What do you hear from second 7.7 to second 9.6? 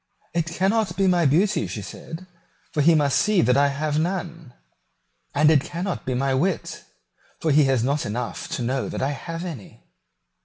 not enough to know that I have